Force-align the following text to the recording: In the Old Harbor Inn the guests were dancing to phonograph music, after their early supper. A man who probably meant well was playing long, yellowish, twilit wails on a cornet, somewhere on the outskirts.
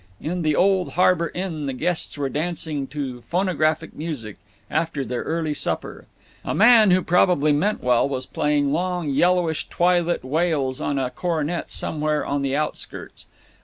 In 0.19 0.41
the 0.41 0.55
Old 0.55 0.93
Harbor 0.93 1.29
Inn 1.35 1.67
the 1.67 1.73
guests 1.73 2.17
were 2.17 2.27
dancing 2.27 2.87
to 2.87 3.21
phonograph 3.21 3.83
music, 3.93 4.37
after 4.67 5.05
their 5.05 5.21
early 5.21 5.53
supper. 5.53 6.07
A 6.43 6.55
man 6.55 6.89
who 6.89 7.03
probably 7.03 7.51
meant 7.51 7.83
well 7.83 8.09
was 8.09 8.25
playing 8.25 8.73
long, 8.73 9.11
yellowish, 9.11 9.69
twilit 9.69 10.23
wails 10.23 10.81
on 10.81 10.97
a 10.97 11.11
cornet, 11.11 11.69
somewhere 11.69 12.25
on 12.25 12.41
the 12.41 12.55
outskirts. 12.55 13.27